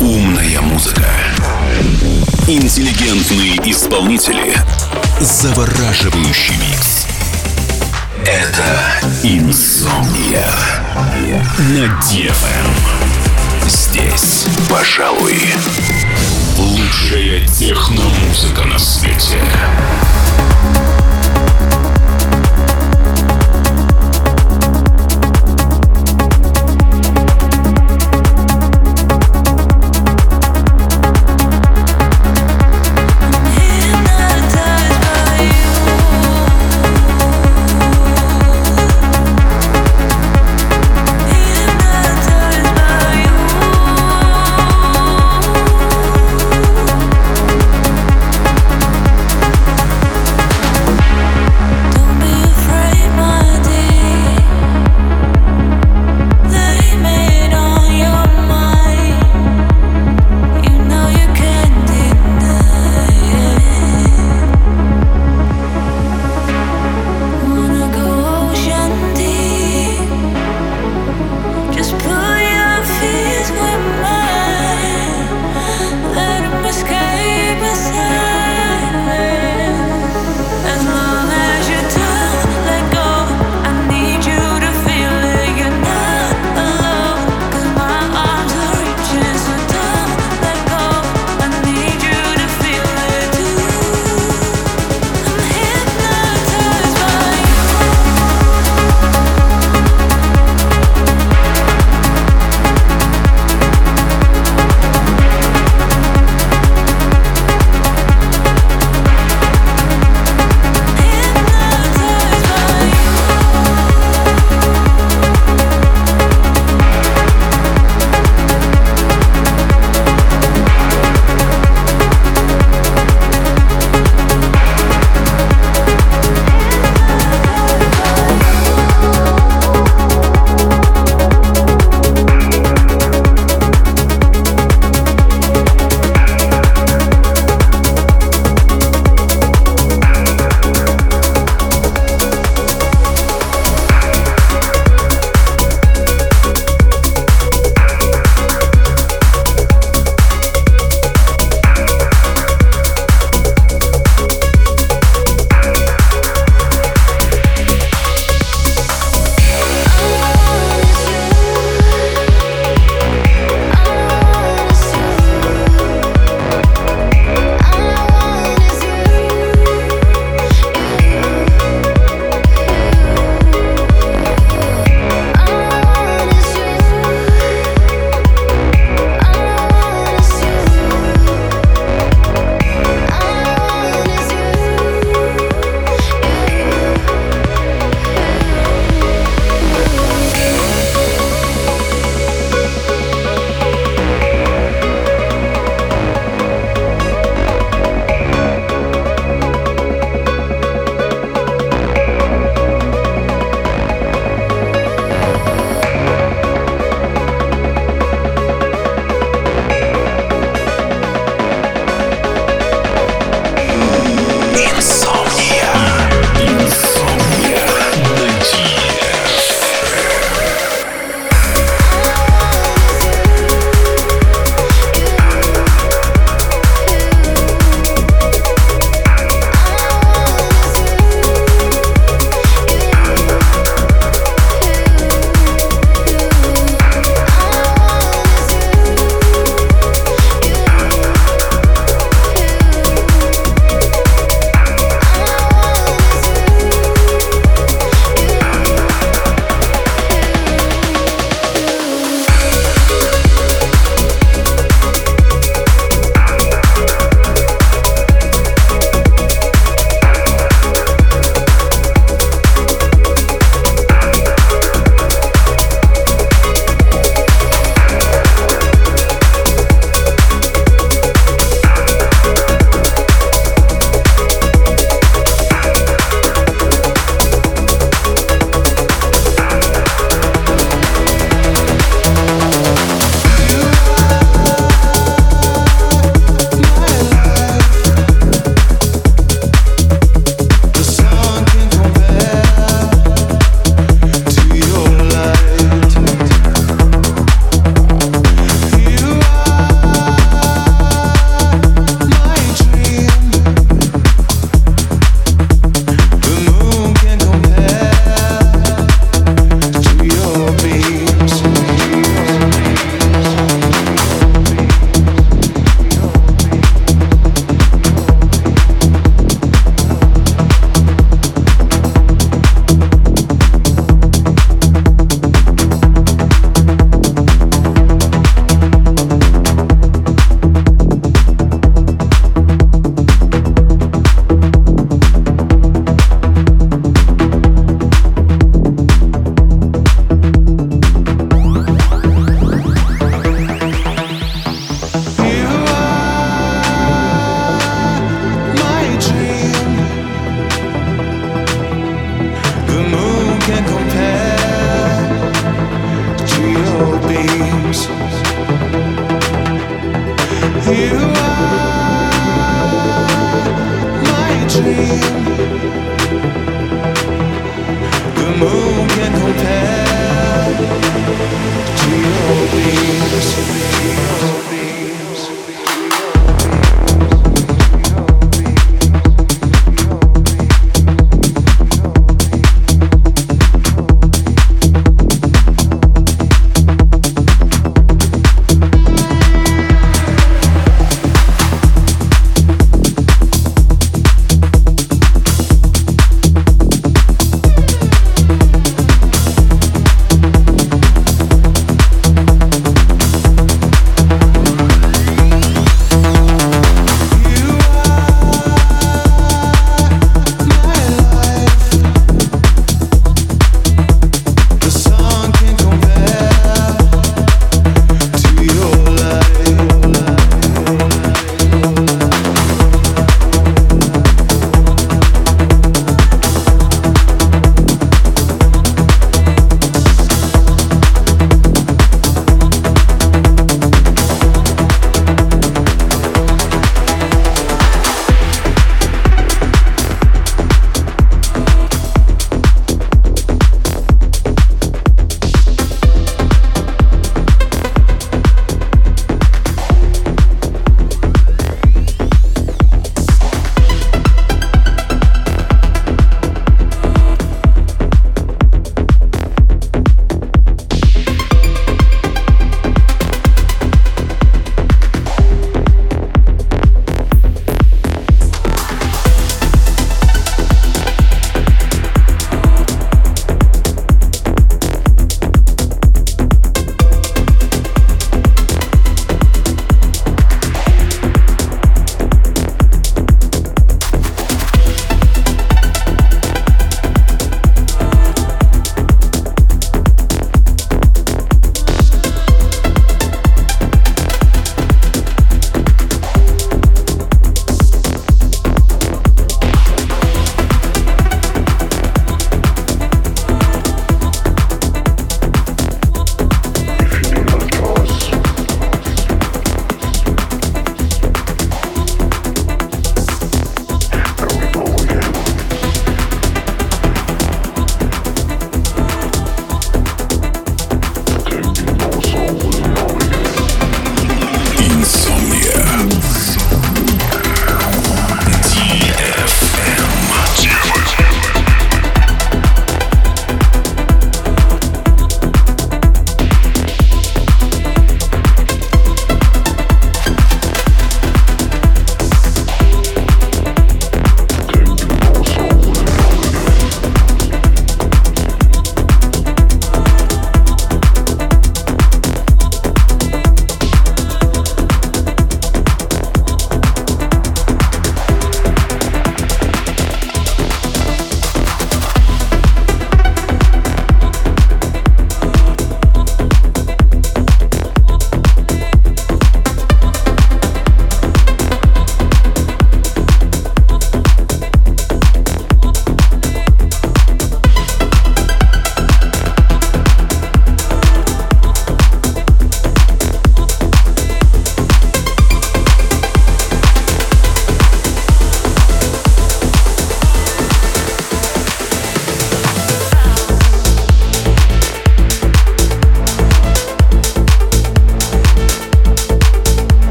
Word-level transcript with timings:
Умная 0.00 0.60
музыка. 0.60 1.04
Интеллигентные 2.46 3.56
исполнители. 3.68 4.54
Завораживающий 5.20 6.54
микс. 6.54 7.06
Это 8.24 9.00
«Инсомния» 9.24 10.48
на 11.58 11.86
DFM. 12.00 12.68
Здесь, 13.66 14.46
пожалуй, 14.70 15.36
лучшая 16.56 17.44
техномузыка 17.48 18.64
на 18.66 18.78
свете. 18.78 19.40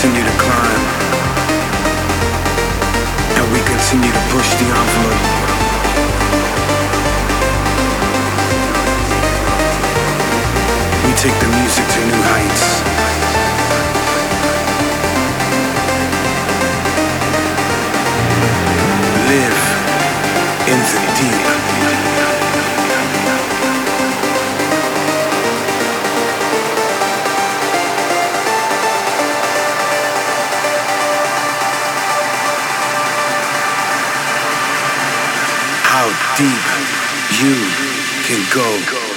continue 0.00 0.22
to 0.22 0.38
climb. 0.38 0.84
And 3.34 3.52
we 3.52 3.58
continue 3.66 4.12
to 4.12 4.22
push 4.30 4.54
the 4.54 4.66
envelope. 4.70 5.24
We 11.04 11.12
take 11.14 11.34
the 11.40 11.48
music 11.58 11.84
to 11.88 12.06
new 12.06 12.22
heights. 12.30 12.77
go. 38.58 38.80
go. 38.90 39.07